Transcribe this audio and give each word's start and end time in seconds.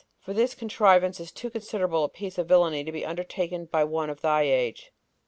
For 0.19 0.33
this 0.33 0.55
contrivance 0.55 1.19
is 1.19 1.31
too 1.31 1.51
considerable 1.51 2.03
a 2.03 2.09
piece 2.09 2.39
of 2.39 2.47
villainy 2.47 2.83
to 2.83 2.91
be 2.91 3.05
undertaken 3.05 3.65
by 3.65 3.83
one 3.83 4.09
of 4.09 4.21
thy 4.21 4.41
age." 4.41 4.91